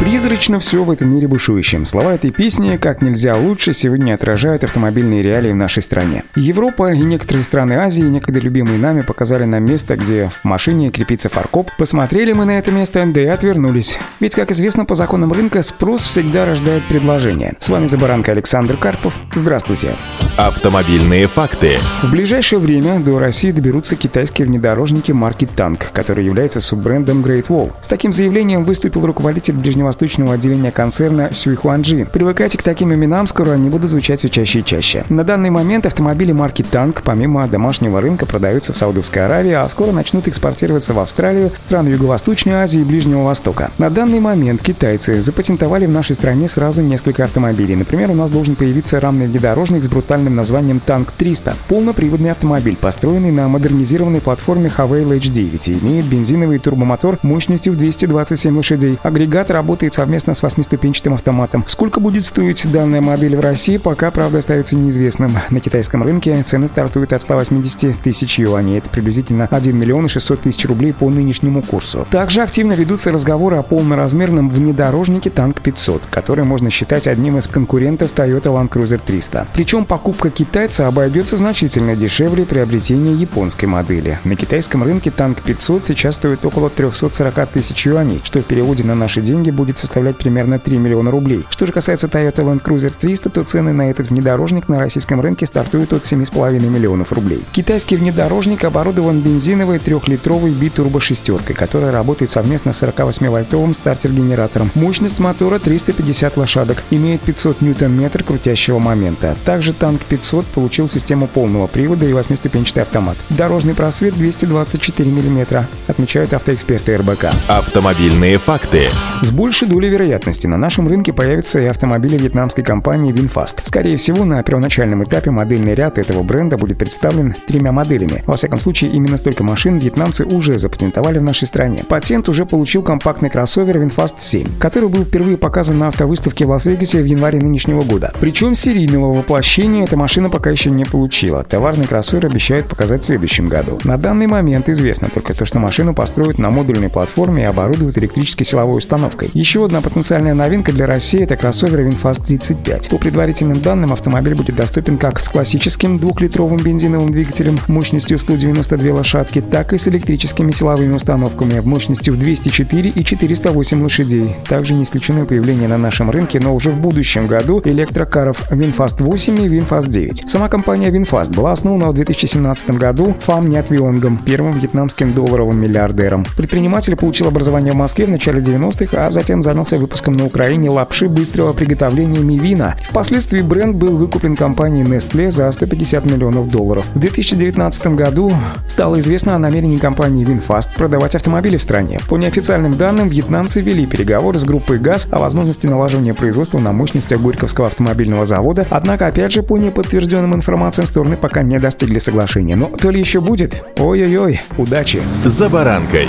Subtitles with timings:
[0.00, 1.84] Призрачно все в этом мире бушующем.
[1.84, 6.22] Слова этой песни как нельзя лучше сегодня отражают автомобильные реалии в нашей стране.
[6.36, 11.28] Европа и некоторые страны Азии, некогда любимые нами, показали нам место, где в машине крепится
[11.28, 11.70] фаркоп.
[11.78, 13.98] Посмотрели мы на это место, да и отвернулись.
[14.20, 17.54] Ведь, как известно, по законам рынка спрос всегда рождает предложение.
[17.58, 19.14] С вами за баранкой Александр Карпов.
[19.34, 19.90] Здравствуйте.
[20.36, 21.72] Автомобильные факты.
[22.04, 27.72] В ближайшее время до России доберутся китайские внедорожники марки Танк, который является суббрендом Great Wall.
[27.82, 32.06] С таким заявлением выступил руководитель Ближнего восточного отделения концерна Сюйхуанджи.
[32.12, 35.04] Привыкайте к таким именам, скоро они будут звучать все чаще и чаще.
[35.08, 39.92] На данный момент автомобили марки Танк помимо домашнего рынка продаются в Саудовской Аравии, а скоро
[39.92, 43.70] начнут экспортироваться в Австралию, страны Юго-Восточной Азии и Ближнего Востока.
[43.78, 47.76] На данный момент китайцы запатентовали в нашей стране сразу несколько автомобилей.
[47.76, 51.54] Например, у нас должен появиться рамный внедорожник с брутальным названием Танк 300.
[51.68, 58.54] Полноприводный автомобиль, построенный на модернизированной платформе Havail H9 и имеет бензиновый турбомотор мощностью в 227
[58.54, 58.98] лошадей.
[59.02, 61.64] Агрегат работает работает совместно с восьмиступенчатым автоматом.
[61.68, 65.38] Сколько будет стоить данная модель в России, пока, правда, остается неизвестным.
[65.50, 68.78] На китайском рынке цены стартуют от 180 тысяч юаней.
[68.78, 72.08] Это приблизительно 1 миллион 600 тысяч рублей по нынешнему курсу.
[72.10, 78.10] Также активно ведутся разговоры о полноразмерном внедорожнике Танк 500, который можно считать одним из конкурентов
[78.16, 79.46] Toyota Land Cruiser 300.
[79.52, 84.18] Причем покупка китайца обойдется значительно дешевле приобретения японской модели.
[84.24, 88.96] На китайском рынке Танк 500 сейчас стоит около 340 тысяч юаней, что в переводе на
[88.96, 91.44] наши деньги будет будет составлять примерно 3 миллиона рублей.
[91.50, 95.44] Что же касается Toyota Land Cruiser 300, то цены на этот внедорожник на российском рынке
[95.44, 97.42] стартуют от 7,5 миллионов рублей.
[97.52, 104.70] Китайский внедорожник оборудован бензиновой трехлитровой битурбо шестеркой, которая работает совместно с 48-вольтовым стартер-генератором.
[104.74, 109.36] Мощность мотора 350 лошадок, имеет 500 ньютон-метр крутящего момента.
[109.44, 113.18] Также танк 500 получил систему полного привода и восьмиступенчатый автомат.
[113.28, 117.26] Дорожный просвет 224 мм, отмечают автоэксперты РБК.
[117.48, 118.88] Автомобильные факты.
[119.22, 123.62] С большей большей долей вероятности на нашем рынке появятся и автомобили вьетнамской компании VinFast.
[123.64, 128.22] Скорее всего, на первоначальном этапе модельный ряд этого бренда будет представлен тремя моделями.
[128.26, 131.82] Во всяком случае, именно столько машин вьетнамцы уже запатентовали в нашей стране.
[131.88, 137.02] Патент уже получил компактный кроссовер VinFast 7, который был впервые показан на автовыставке в Лас-Вегасе
[137.02, 138.12] в январе нынешнего года.
[138.20, 141.42] Причем серийного воплощения эта машина пока еще не получила.
[141.42, 143.80] Товарный кроссовер обещают показать в следующем году.
[143.82, 148.46] На данный момент известно только то, что машину построят на модульной платформе и оборудуют электрической
[148.46, 149.32] силовой установкой.
[149.38, 152.88] Еще одна потенциальная новинка для России– это кроссовер VinFast 35.
[152.88, 159.40] По предварительным данным, автомобиль будет доступен как с классическим двухлитровым бензиновым двигателем мощностью 192 лошадки,
[159.40, 164.34] так и с электрическими силовыми установками мощностью в 204 и 408 лошадей.
[164.48, 169.40] Также не исключено появление на нашем рынке, но уже в будущем году электрокаров VinFast 8
[169.40, 170.28] и VinFast 9.
[170.28, 176.26] Сама компания VinFast была основана в 2017 году Фам Нят Вионгом, первым вьетнамским долларовым миллиардером.
[176.36, 180.70] Предприниматель получил образование в Москве в начале 90-х, а затем затем занялся выпуском на Украине
[180.70, 182.78] лапши быстрого приготовления Мивина.
[182.88, 186.86] Впоследствии бренд был выкуплен компанией Nestle за 150 миллионов долларов.
[186.94, 188.32] В 2019 году
[188.66, 192.00] стало известно о намерении компании Winfast продавать автомобили в стране.
[192.08, 197.20] По неофициальным данным, вьетнамцы вели переговоры с группой ГАЗ о возможности налаживания производства на мощностях
[197.20, 202.56] Горьковского автомобильного завода, однако, опять же, по неподтвержденным информациям, стороны пока не достигли соглашения.
[202.56, 203.62] Но то ли еще будет?
[203.76, 205.02] Ой-ой-ой, удачи!
[205.26, 206.08] За баранкой.